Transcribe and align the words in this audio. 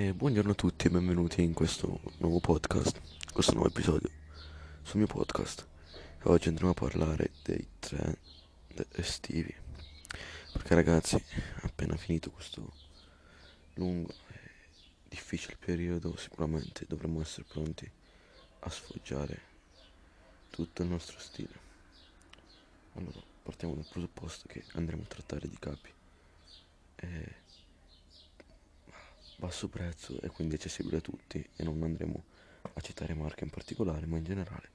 E 0.00 0.14
buongiorno 0.14 0.52
a 0.52 0.54
tutti 0.54 0.86
e 0.86 0.90
benvenuti 0.90 1.42
in 1.42 1.52
questo 1.52 2.00
nuovo 2.18 2.38
podcast, 2.38 3.00
questo 3.32 3.54
nuovo 3.54 3.66
episodio 3.66 4.08
sul 4.82 4.98
mio 4.98 5.08
podcast. 5.08 5.66
Oggi 6.22 6.46
andremo 6.46 6.70
a 6.70 6.74
parlare 6.74 7.32
dei 7.42 7.66
trend 7.80 8.16
estivi. 8.92 9.52
Perché 10.52 10.76
ragazzi, 10.76 11.20
appena 11.62 11.96
finito 11.96 12.30
questo 12.30 12.72
lungo 13.74 14.14
e 14.28 14.38
difficile 15.08 15.56
periodo, 15.58 16.14
sicuramente 16.14 16.84
dovremo 16.86 17.20
essere 17.20 17.46
pronti 17.48 17.90
a 18.60 18.70
sfoggiare 18.70 19.40
tutto 20.50 20.82
il 20.82 20.90
nostro 20.90 21.18
stile. 21.18 21.58
Allora, 22.92 23.20
partiamo 23.42 23.74
dal 23.74 23.88
presupposto 23.90 24.46
che 24.46 24.62
andremo 24.74 25.02
a 25.02 25.06
trattare 25.06 25.48
di 25.48 25.58
capi. 25.58 25.92
E 26.94 27.46
basso 29.38 29.68
prezzo 29.68 30.20
e 30.20 30.28
quindi 30.30 30.56
accessibile 30.56 30.96
a 30.96 31.00
tutti 31.00 31.48
e 31.54 31.62
non 31.62 31.80
andremo 31.84 32.24
a 32.74 32.80
citare 32.80 33.14
marche 33.14 33.44
in 33.44 33.50
particolare 33.50 34.04
ma 34.04 34.16
in 34.16 34.24
generale 34.24 34.68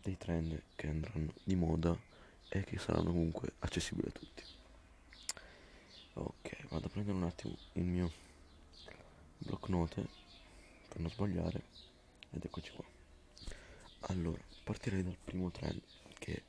dei 0.00 0.16
trend 0.16 0.62
che 0.74 0.88
andranno 0.88 1.34
di 1.44 1.54
moda 1.54 1.94
e 2.48 2.64
che 2.64 2.78
saranno 2.78 3.10
comunque 3.10 3.52
accessibili 3.58 4.08
a 4.08 4.12
tutti. 4.12 4.42
Ok 6.14 6.68
vado 6.70 6.86
a 6.86 6.88
prendere 6.88 7.16
un 7.18 7.24
attimo 7.24 7.54
il 7.74 7.84
mio 7.84 8.10
block 9.36 9.68
note 9.68 10.06
per 10.88 10.98
non 10.98 11.10
sbagliare 11.10 11.62
ed 12.30 12.42
eccoci 12.42 12.72
qua. 12.72 12.84
Allora 14.08 14.42
partirei 14.64 15.02
dal 15.02 15.18
primo 15.22 15.50
trend 15.50 15.82
che 16.18 16.42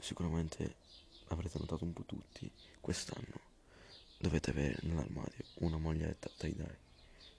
sicuramente 0.00 0.74
avrete 1.28 1.58
notato 1.58 1.84
un 1.84 1.92
po' 1.92 2.02
tutti 2.02 2.50
quest'anno 2.80 3.37
dovete 4.18 4.50
avere 4.50 4.76
nell'armadio 4.82 5.44
una 5.60 5.78
maglietta 5.78 6.28
tie-dye. 6.36 6.86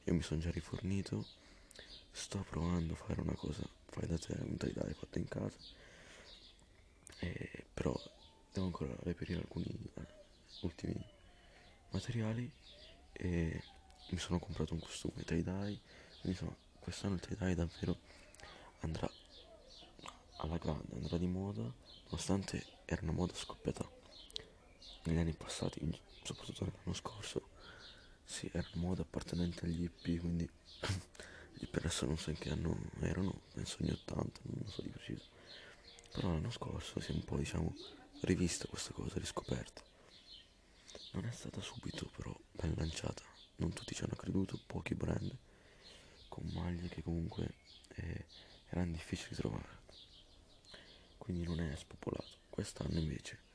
Io 0.06 0.14
mi 0.14 0.22
sono 0.22 0.40
già 0.40 0.50
rifornito, 0.50 1.26
sto 2.12 2.44
provando 2.50 2.94
a 2.94 2.96
fare 2.96 3.22
una 3.22 3.36
cosa, 3.36 3.68
fai 3.88 4.08
da 4.08 4.18
te, 4.18 4.36
un 4.40 4.58
tie-dye 4.58 4.94
fatto 4.94 5.18
in 5.18 5.28
casa, 5.28 5.58
e, 7.20 7.66
però 7.74 7.94
devo 8.54 8.66
ancora 8.66 8.96
reperire 9.04 9.40
alcuni 9.40 9.66
eh, 9.66 10.08
ultimi 10.62 10.96
materiali. 11.92 12.50
E 13.12 13.64
mi 14.12 14.18
sono 14.18 14.40
comprato 14.40 14.74
un 14.74 14.80
costume 14.80 15.24
tie-dye, 15.24 15.80
quindi 16.22 16.30
insomma 16.30 16.56
quest'anno 16.80 17.16
il 17.16 17.20
tie-dye 17.20 17.56
davvero 17.56 18.00
andrà 18.80 19.12
alla 20.38 20.58
grande, 20.58 20.96
andrà 20.96 21.18
di 21.18 21.28
moda, 21.28 21.62
nonostante 22.06 22.66
era 22.86 23.02
una 23.02 23.12
moda 23.12 23.34
scoppiata 23.34 23.89
negli 25.10 25.20
anni 25.20 25.34
passati 25.34 25.80
soprattutto 26.24 26.66
l'anno 26.66 26.94
scorso, 26.94 27.50
sì, 28.24 28.50
era 28.54 28.68
una 28.74 28.84
moda 28.84 29.02
appartenente 29.02 29.66
agli 29.66 29.84
hippie, 29.84 30.20
quindi 30.20 30.44
gli 31.54 31.64
hippie 31.64 31.80
adesso 31.80 32.06
non 32.06 32.18
so 32.18 32.30
in 32.30 32.38
che 32.38 32.52
anno 32.52 32.78
erano, 33.00 33.42
penso 33.54 33.78
anni 33.82 33.92
80, 33.92 34.42
non 34.44 34.70
so 34.70 34.82
di 34.82 34.90
preciso. 34.90 35.26
Però 36.12 36.30
l'anno 36.30 36.52
scorso 36.52 37.00
si 37.00 37.12
è 37.12 37.16
un 37.16 37.24
po', 37.24 37.38
diciamo, 37.38 37.76
rivista 38.22 38.68
questa 38.68 38.94
cosa, 38.94 39.20
riscoperta. 39.20 39.82
Non 41.12 41.26
è 41.26 41.32
stata 41.32 41.62
subito 41.62 42.12
però 42.16 42.36
ben 42.52 42.74
lanciata, 42.78 43.24
non 43.58 43.74
tutti 43.74 43.96
ci 43.96 44.04
hanno 44.04 44.16
creduto, 44.16 44.60
pochi 44.66 44.94
brand, 44.94 45.36
con 46.28 46.48
maglie 46.54 46.88
che 46.88 47.02
comunque 47.02 47.56
eh, 47.96 48.26
erano 48.70 48.92
difficili 48.92 49.32
da 49.32 49.38
trovare. 49.38 49.78
Quindi 51.18 51.44
non 51.44 51.60
è 51.60 51.76
spopolato. 51.76 52.38
Quest'anno 52.50 53.00
invece 53.00 53.49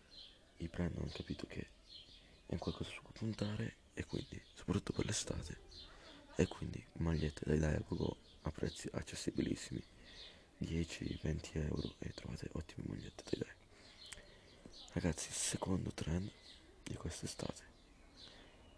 i 0.59 0.69
brand 0.69 0.97
hanno 0.97 1.11
capito 1.13 1.47
che 1.47 1.69
è 2.47 2.57
qualcosa 2.59 2.91
su 2.91 3.03
cui 3.03 3.13
puntare 3.13 3.77
e 3.95 4.05
quindi 4.07 4.41
soprattutto 4.55 4.93
per 4.93 5.07
l'estate 5.07 5.59
e 6.37 6.47
quindi 6.47 6.85
magliette 6.95 7.43
dai 7.45 7.59
Diagogo 7.59 8.17
a 8.43 8.51
prezzi 8.51 8.89
accessibilissimi 8.93 9.83
10-20 10.61 11.41
euro 11.67 11.95
e 11.99 12.13
trovate 12.13 12.49
ottime 12.53 12.87
magliette 12.89 13.23
dai 13.31 13.41
Diagogo 13.41 13.63
ragazzi 14.93 15.29
il 15.29 15.35
secondo 15.35 15.91
trend 15.93 16.31
di 16.83 16.95
quest'estate 16.95 17.73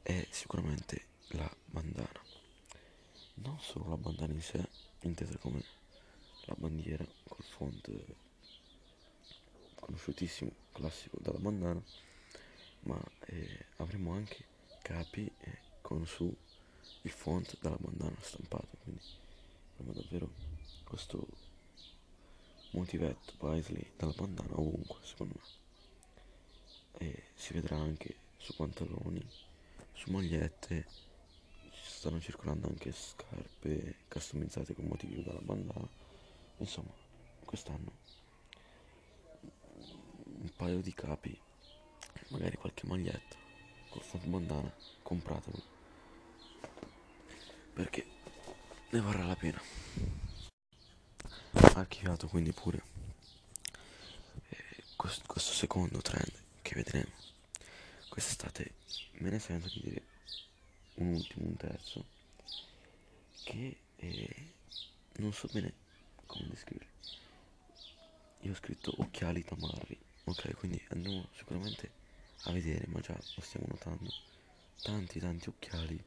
è 0.03 0.25
sicuramente 0.31 1.07
la 1.31 1.51
bandana. 1.65 2.21
Non 3.35 3.59
solo 3.59 3.89
la 3.89 3.97
bandana 3.97 4.33
in 4.33 4.41
sé 4.41 4.65
intesa 5.01 5.37
come 5.39 5.63
la 6.45 6.55
bandiera 6.57 7.05
col 7.25 7.43
font 7.43 7.91
conosciutissimo 9.97 10.53
classico 10.73 11.17
della 11.21 11.39
bandana 11.39 11.83
ma 12.81 13.03
eh, 13.27 13.67
avremo 13.79 14.13
anche 14.13 14.45
capi 14.83 15.31
eh, 15.41 15.59
con 15.81 16.07
su 16.07 16.33
il 17.03 17.11
font 17.11 17.59
della 17.61 17.79
bandana 17.81 18.15
stampato 18.21 18.77
quindi 18.83 19.01
avremo 19.73 19.93
davvero 19.99 20.31
questo 20.85 21.27
motivetto 22.73 23.33
Paisley 23.39 23.93
dalla 23.97 24.13
bandana 24.13 24.59
ovunque 24.59 24.99
secondo 25.03 25.35
me. 25.35 27.07
E 27.07 27.25
si 27.35 27.55
vedrà 27.55 27.77
anche 27.77 28.17
su 28.37 28.55
pantaloni 28.55 29.27
su 29.95 30.11
magliette 30.11 30.87
stanno 31.73 32.21
circolando 32.21 32.69
anche 32.69 32.93
scarpe 32.93 33.97
customizzate 34.09 34.75
con 34.75 34.85
motivi 34.85 35.23
dalla 35.23 35.41
bandana 35.41 35.89
insomma 36.59 36.93
quest'anno 37.45 38.05
paio 40.57 40.81
di 40.81 40.95
capi 40.95 41.39
magari 42.29 42.57
qualche 42.57 42.87
maglietta 42.87 43.37
col 43.91 44.03
fondo 44.03 44.27
bandana 44.27 44.75
compratelo. 45.03 45.75
Perché 47.75 48.07
ne 48.91 49.01
varrà 49.01 49.27
la 49.27 49.37
pena. 49.37 49.61
Archiviato 51.75 52.27
quindi 52.29 52.53
pure 52.53 52.83
eh, 54.49 54.83
questo, 54.97 55.25
questo, 55.27 55.53
secondo 55.53 56.01
trend 56.01 56.33
che 56.63 56.75
vedremo 56.75 57.11
quest'estate 58.09 58.73
me 59.19 59.31
ne 59.31 59.39
sento 59.39 59.69
di 59.69 59.81
dire 59.83 60.03
un 60.95 61.15
ultimo 61.15 61.47
un 61.49 61.57
terzo 61.57 62.05
che 63.45 63.77
eh, 63.97 64.53
non 65.17 65.33
so 65.35 65.49
bene 65.53 65.73
come 66.25 66.49
descriverlo 66.49 66.93
io 68.41 68.53
ho 68.53 68.55
scritto 68.55 68.95
occhiali 68.99 69.45
tamarri 69.45 69.99
ok 70.27 70.55
quindi 70.55 70.83
andiamo 70.91 71.29
sicuramente 71.33 71.91
a 72.43 72.53
vedere, 72.53 72.87
ma 72.89 73.01
già 73.01 73.15
lo 73.35 73.43
stiamo 73.43 73.67
notando, 73.69 74.13
tanti 74.83 75.19
tanti 75.19 75.49
occhiali 75.49 76.03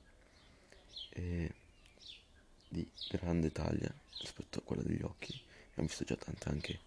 eh, 1.10 1.54
di 2.68 2.90
grande 3.10 3.52
taglia 3.52 3.94
rispetto 4.20 4.60
a 4.60 4.62
quella 4.62 4.84
degli 4.84 5.02
occhi. 5.02 5.32
Abbiamo 5.72 5.88
visto 5.88 6.04
già 6.04 6.16
tante 6.16 6.50
anche 6.50 6.80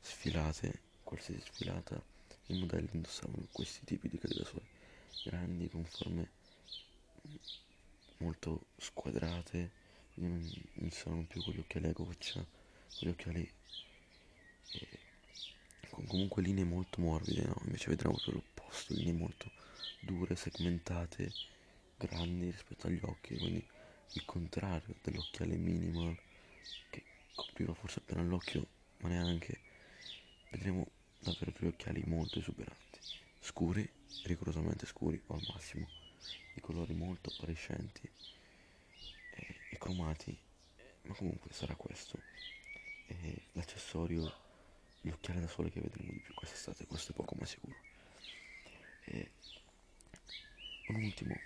sfilate, 0.00 0.80
qualsiasi 1.02 1.40
sfilata, 1.40 2.00
i 2.46 2.58
modelli 2.58 2.88
indossavano 2.92 3.46
questi 3.52 3.84
tipi 3.84 4.08
di 4.08 4.18
calidasole 4.18 4.62
grandi, 5.24 5.68
con 5.68 5.84
forme 5.84 6.30
molto 8.18 8.66
squadrate, 8.76 9.70
non, 10.14 10.50
non 10.74 10.90
sono 10.90 11.24
più 11.24 11.42
quegli 11.42 11.58
occhiali 11.58 11.88
a 11.88 11.92
goccia, 11.92 12.44
quegli 12.96 13.10
occhiali 13.10 13.52
eh, 14.72 14.98
con 15.98 16.06
comunque 16.06 16.42
linee 16.42 16.62
molto 16.62 17.00
morbide, 17.00 17.42
no? 17.42 17.60
Invece 17.64 17.88
vedremo 17.88 18.14
proprio 18.14 18.34
l'opposto, 18.34 18.94
linee 18.94 19.12
molto 19.12 19.50
dure, 19.98 20.36
segmentate, 20.36 21.32
grandi 21.96 22.50
rispetto 22.50 22.86
agli 22.86 23.00
occhi, 23.02 23.36
quindi 23.36 23.66
il 24.12 24.24
contrario 24.24 24.94
dell'occhiale 25.02 25.56
minimal 25.56 26.16
che 26.90 27.02
copriva 27.34 27.74
forse 27.74 27.98
appena 27.98 28.22
l'occhio, 28.22 28.64
ma 28.98 29.08
neanche. 29.08 29.60
Vedremo 30.50 30.86
davvero 31.18 31.52
due 31.58 31.68
occhiali 31.68 32.04
molto 32.06 32.38
esuberanti, 32.38 33.00
scuri, 33.40 33.86
rigorosamente 34.22 34.86
scuri 34.86 35.20
o 35.26 35.34
al 35.34 35.46
massimo, 35.52 35.88
di 36.54 36.60
colori 36.60 36.94
molto 36.94 37.30
appariscenti 37.30 38.08
e, 39.34 39.56
e 39.70 39.78
cromati, 39.78 40.36
ma 41.02 41.14
comunque 41.14 41.52
sarà 41.52 41.74
questo. 41.74 42.20
E 43.08 43.42
l'accessorio 43.52 44.46
gli 45.00 45.10
occhiali 45.10 45.40
da 45.40 45.48
sole 45.48 45.70
che 45.70 45.80
vedremo 45.80 46.12
di 46.12 46.18
più 46.18 46.34
quest'estate, 46.34 46.86
questo 46.86 47.12
è 47.12 47.14
poco 47.14 47.34
ma 47.38 47.46
sicuro. 47.46 47.76
E 49.04 49.30
un 50.88 51.02
ultimo 51.02 51.38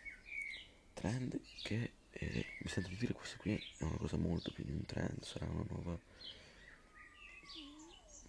trend 0.94 1.40
che 1.62 1.92
eh, 2.10 2.46
mi 2.58 2.68
sento 2.68 2.88
di 2.88 2.96
dire 2.96 3.12
questo 3.12 3.36
qui 3.38 3.54
è 3.54 3.84
una 3.84 3.96
cosa 3.96 4.16
molto 4.16 4.50
più 4.50 4.64
di 4.64 4.72
un 4.72 4.84
trend, 4.84 5.22
sarà 5.22 5.46
una 5.46 5.64
nuova 5.68 5.98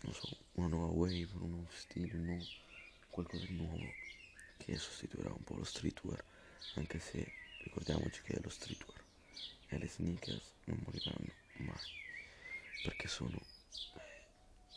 non 0.04 0.14
so, 0.14 0.38
una 0.54 0.68
nuova 0.68 0.88
wave, 0.88 1.30
un 1.40 1.50
nuovo 1.50 1.70
stile, 1.72 2.16
un 2.16 2.26
nuovo, 2.26 2.46
qualcosa 3.10 3.46
di 3.46 3.56
nuovo 3.56 3.94
che 4.58 4.78
sostituirà 4.78 5.30
un 5.30 5.44
po' 5.44 5.56
lo 5.56 5.64
streetwear, 5.64 6.24
anche 6.76 7.00
se 7.00 7.32
ricordiamoci 7.60 8.22
che 8.22 8.40
lo 8.42 8.50
streetwear 8.50 9.02
e 9.68 9.78
le 9.78 9.88
sneakers 9.88 10.52
non 10.66 10.82
moriranno 10.84 11.34
mai, 11.58 11.76
perché 12.84 13.08
sono 13.08 13.40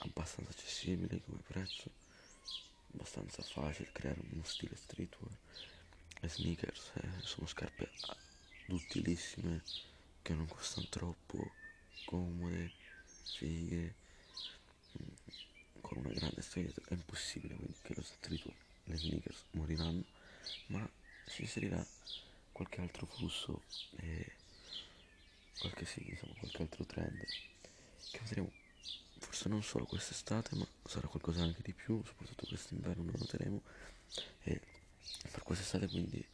abbastanza 0.08 0.50
accessibile 0.50 1.20
come 1.24 1.40
prezzo, 1.46 1.90
abbastanza 2.92 3.42
facile 3.42 3.90
creare 3.92 4.20
uno 4.30 4.44
stile 4.44 4.76
streetwear. 4.76 5.36
Le 6.20 6.28
sneakers 6.28 6.92
eh, 6.94 7.08
sono 7.20 7.46
scarpe 7.46 7.90
duttilissime 8.66 9.62
che 10.22 10.34
non 10.34 10.48
costano 10.48 10.86
troppo, 10.88 11.52
comode, 12.04 12.72
fighe, 13.36 13.94
mm, 15.00 15.08
con 15.80 15.98
una 15.98 16.12
grande 16.12 16.42
storia. 16.42 16.72
È 16.88 16.94
impossibile 16.94 17.54
quindi 17.54 17.76
che 17.82 17.94
lo 17.94 18.02
satellite, 18.02 18.54
le 18.84 18.96
sneakers 18.96 19.44
moriranno, 19.52 20.04
ma 20.66 20.88
si 21.26 21.42
inserirà 21.42 21.84
qualche 22.52 22.80
altro 22.80 23.06
flusso 23.06 23.62
e 23.96 24.32
qualche, 25.58 25.84
sì, 25.84 26.08
insomma, 26.08 26.34
qualche 26.38 26.62
altro 26.62 26.84
trend 26.84 27.24
che 28.10 28.20
vedremo 28.22 28.50
forse 29.18 29.48
non 29.48 29.62
solo 29.62 29.84
quest'estate 29.86 30.54
ma 30.56 30.66
sarà 30.84 31.08
qualcosa 31.08 31.42
anche 31.42 31.62
di 31.62 31.72
più 31.72 32.02
soprattutto 32.04 32.46
quest'inverno 32.46 33.04
lo 33.04 33.18
noteremo. 33.18 33.62
E 34.42 34.60
per 35.30 35.42
quest'estate 35.42 35.88
quindi 35.88 36.24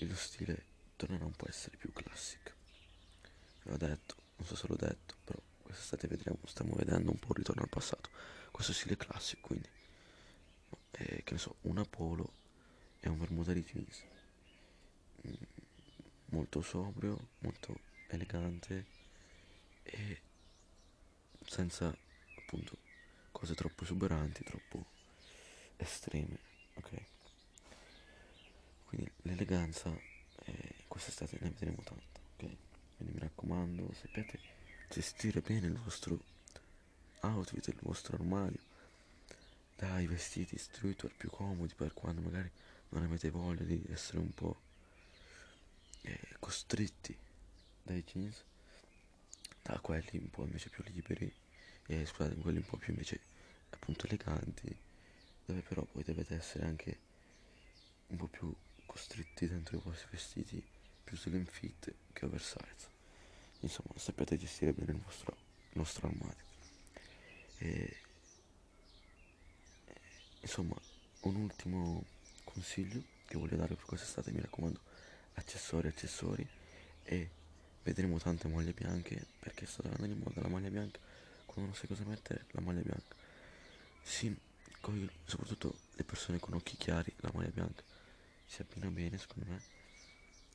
lo 0.00 0.14
stile 0.16 0.64
tornerà 0.96 1.24
un 1.24 1.32
po' 1.32 1.46
a 1.46 1.48
essere 1.50 1.76
più 1.76 1.92
classic. 1.92 2.54
L'ho 3.62 3.76
detto 3.76 4.14
non 4.36 4.46
so 4.46 4.56
se 4.56 4.66
l'ho 4.66 4.76
detto 4.76 5.14
però 5.24 5.40
quest'estate 5.62 6.06
vedremo 6.08 6.38
stiamo 6.46 6.74
vedendo 6.74 7.10
un 7.10 7.18
po' 7.18 7.28
il 7.30 7.38
ritorno 7.38 7.62
al 7.62 7.68
passato. 7.68 8.10
Questo 8.50 8.72
stile 8.72 8.96
classico 8.96 9.48
quindi. 9.48 9.68
Eh, 10.92 11.22
che 11.24 11.32
ne 11.32 11.38
so 11.38 11.56
una 11.62 11.84
polo 11.84 12.32
e 13.00 13.08
un 13.08 13.18
bermuda 13.18 13.52
di 13.52 13.62
jeans 13.62 14.02
mm, 15.26 15.32
molto 16.26 16.62
sobrio 16.62 17.28
molto 17.40 17.78
elegante 18.08 18.86
e 19.82 20.20
senza 21.46 21.94
appunto 22.38 22.76
cose 23.32 23.54
troppo 23.54 23.84
esuberanti, 23.84 24.44
troppo 24.44 24.84
estreme, 25.76 26.38
ok? 26.74 27.02
Quindi 28.84 29.10
l'eleganza 29.22 29.90
eh, 30.44 30.74
quest'estate 30.88 31.38
ne 31.40 31.50
vedremo 31.50 31.82
tanta, 31.82 32.20
ok? 32.34 32.56
Quindi 32.96 33.14
mi 33.14 33.18
raccomando, 33.18 33.92
sapete 33.92 34.38
gestire 34.88 35.40
bene 35.40 35.66
il 35.66 35.78
vostro 35.78 36.18
outfit, 37.20 37.66
il 37.68 37.78
vostro 37.80 38.16
armadio, 38.16 38.60
dai 39.76 40.06
vestiti 40.06 40.56
streetwear 40.56 41.14
più 41.14 41.28
comodi 41.28 41.74
per 41.74 41.92
quando 41.92 42.22
magari 42.22 42.50
non 42.90 43.02
avete 43.02 43.30
voglia 43.30 43.64
di 43.64 43.84
essere 43.90 44.18
un 44.18 44.32
po' 44.32 44.60
eh, 46.02 46.18
costretti 46.38 47.16
dai 47.82 48.02
jeans 48.04 48.42
da 49.66 49.78
quelli 49.80 50.18
un 50.18 50.30
po' 50.30 50.44
invece 50.44 50.70
più 50.70 50.84
liberi 50.86 51.32
e 51.86 52.06
scusate 52.06 52.36
quelli 52.36 52.58
un 52.58 52.64
po' 52.64 52.76
più 52.76 52.92
invece 52.92 53.20
appunto 53.70 54.06
eleganti 54.06 54.74
dove 55.44 55.60
però 55.60 55.82
poi 55.82 56.02
dovete 56.04 56.34
essere 56.34 56.66
anche 56.66 56.98
un 58.08 58.16
po' 58.16 58.26
più 58.26 58.54
costretti 58.86 59.48
dentro 59.48 59.76
i 59.76 59.80
vostri 59.82 60.08
vestiti 60.10 60.64
più 61.02 61.16
slim 61.16 61.44
fit 61.44 61.92
che 62.12 62.24
oversize. 62.24 62.94
Insomma 63.60 63.90
sapete 63.96 64.36
gestire 64.36 64.72
bene 64.72 64.92
il 64.92 64.98
vostro, 64.98 65.36
il 65.70 65.78
nostro 65.78 66.08
armadio. 66.08 66.44
E 67.58 67.96
insomma 70.40 70.76
un 71.22 71.36
ultimo 71.36 72.04
consiglio 72.44 73.02
che 73.26 73.36
voglio 73.38 73.56
dare 73.56 73.74
per 73.74 73.84
quest'estate 73.84 74.30
mi 74.30 74.40
raccomando 74.40 74.80
accessori 75.34 75.88
accessori 75.88 76.46
e 77.02 77.30
vedremo 77.86 78.18
tante 78.18 78.48
maglie 78.48 78.72
bianche 78.72 79.24
perché 79.38 79.64
sta 79.64 79.84
andando 79.84 80.06
in 80.06 80.18
moda 80.18 80.40
la 80.40 80.48
maglia 80.48 80.70
bianca 80.70 80.98
quando 81.46 81.70
non 81.70 81.74
sai 81.74 81.86
cosa 81.86 82.04
mettere 82.04 82.46
la 82.50 82.60
maglia 82.60 82.80
bianca. 82.80 83.14
Sì, 84.02 84.36
coi, 84.80 85.08
soprattutto 85.24 85.78
le 85.94 86.02
persone 86.02 86.40
con 86.40 86.54
occhi 86.54 86.76
chiari 86.76 87.14
la 87.18 87.30
maglia 87.32 87.50
bianca. 87.50 87.84
Si 88.44 88.60
abbina 88.60 88.88
bene 88.88 89.16
secondo 89.18 89.48
me. 89.48 89.62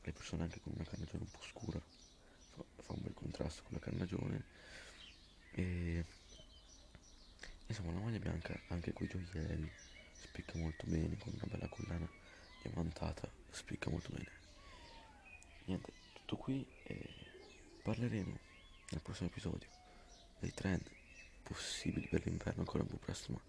Le 0.03 0.11
persone 0.11 0.43
anche 0.43 0.59
con 0.59 0.73
una 0.75 0.83
carnagione 0.83 1.23
un 1.23 1.31
po' 1.31 1.41
scura. 1.41 1.79
Fa, 1.79 2.63
fa 2.83 2.93
un 2.93 3.01
bel 3.01 3.13
contrasto 3.13 3.63
con 3.63 3.73
la 3.73 3.79
carnagione 3.79 4.43
e 5.53 6.05
insomma 7.67 7.93
la 7.93 7.99
maglia 7.99 8.19
bianca 8.19 8.59
anche 8.67 8.91
con 8.91 9.05
i 9.05 9.09
gioielli 9.09 9.71
spicca 10.13 10.57
molto 10.57 10.85
bene 10.85 11.17
con 11.17 11.33
una 11.33 11.45
bella 11.45 11.67
collana 11.69 12.09
diamantata 12.61 13.29
spicca 13.51 13.89
molto 13.89 14.09
bene. 14.11 14.31
Niente 15.65 16.00
tutto 16.31 16.37
qui 16.37 16.65
e 16.83 17.09
parleremo 17.83 18.39
nel 18.91 19.01
prossimo 19.01 19.27
episodio 19.27 19.67
dei 20.39 20.53
trend 20.53 20.89
possibili 21.43 22.07
per 22.07 22.25
l'inverno 22.25 22.61
ancora 22.61 22.85
po' 22.85 22.95
presto 22.95 23.33
ma 23.33 23.39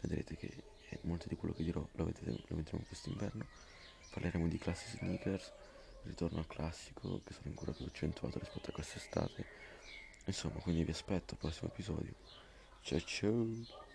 vedrete 0.00 0.36
che 0.36 0.74
molto 1.02 1.26
di 1.26 1.36
quello 1.36 1.54
che 1.54 1.64
dirò 1.64 1.86
lo, 1.92 2.04
vedremo, 2.04 2.38
lo 2.46 2.56
vedremo 2.56 2.84
quest'inverno. 2.86 3.46
Parleremo 4.10 4.46
di 4.46 4.58
classici 4.58 4.98
sneakers 4.98 5.52
ritorno 6.02 6.38
al 6.38 6.46
classico 6.46 7.22
che 7.24 7.32
sarà 7.32 7.48
ancora 7.48 7.72
più 7.72 7.86
accentuato 7.86 8.38
rispetto 8.38 8.70
a 8.70 8.74
quest'estate. 8.74 9.44
Insomma 10.26 10.60
quindi 10.60 10.84
vi 10.84 10.90
aspetto 10.90 11.32
al 11.32 11.38
prossimo 11.40 11.70
episodio. 11.70 12.14
Ciao 12.82 13.00
ciao 13.00 13.85